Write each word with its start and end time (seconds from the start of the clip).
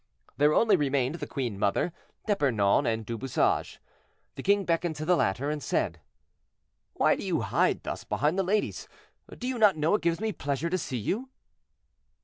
There 0.37 0.51
only 0.51 0.75
remained 0.75 1.13
the 1.19 1.27
queen 1.27 1.59
mother, 1.59 1.93
D'Epernon, 2.25 2.87
and 2.87 3.05
Du 3.05 3.19
Bouchage. 3.19 3.77
The 4.33 4.41
king 4.41 4.65
beckoned 4.65 4.95
to 4.95 5.05
the 5.05 5.15
latter, 5.15 5.51
and 5.51 5.61
said: 5.61 5.99
"Why 6.95 7.15
do 7.15 7.23
you 7.23 7.41
hide 7.41 7.83
thus 7.83 8.03
behind 8.03 8.39
the 8.39 8.43
ladies; 8.43 8.87
do 9.37 9.47
you 9.47 9.59
not 9.59 9.77
know 9.77 9.93
it 9.93 10.01
gives 10.01 10.19
me 10.19 10.33
pleasure 10.33 10.71
to 10.71 10.77
see 10.79 10.97
you?" 10.97 11.29